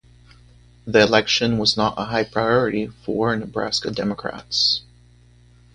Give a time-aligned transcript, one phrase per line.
[0.87, 4.81] The election was not a high priority for Nebraska Democrats.